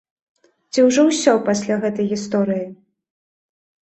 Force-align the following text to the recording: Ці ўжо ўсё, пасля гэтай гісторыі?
Ці 0.71 0.79
ўжо 0.85 1.01
ўсё, 1.09 1.33
пасля 1.49 1.77
гэтай 1.83 2.05
гісторыі? 2.13 2.65